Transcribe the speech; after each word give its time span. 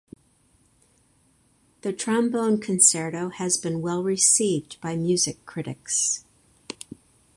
The 1.81 1.93
Trombone 1.93 2.59
Concerto 2.59 3.29
has 3.29 3.57
been 3.57 3.81
well 3.83 4.01
received 4.01 4.81
by 4.81 4.95
music 4.95 5.45
critics. 5.45 6.25